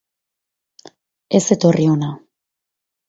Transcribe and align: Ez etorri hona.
Ez 1.41 1.43
etorri 1.57 1.87
hona. 1.93 2.11